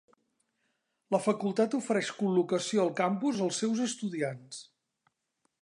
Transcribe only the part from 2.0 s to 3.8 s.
col·locació al campus als